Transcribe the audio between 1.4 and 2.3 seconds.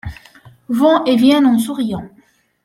en souriant.